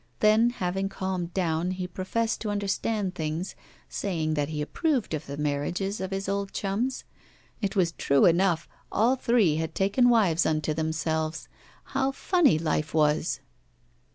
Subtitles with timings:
[0.19, 3.53] Then, having calmed down, he professed to understand things,
[3.87, 7.03] saying that he approved of the marriages of his old chums.
[7.61, 11.47] It was true enough, all three had taken wives unto themselves.
[11.83, 13.41] How funny life was!